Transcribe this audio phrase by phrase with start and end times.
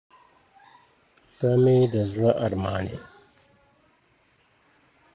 [1.37, 2.99] •ته مې د زړه ارمان یې.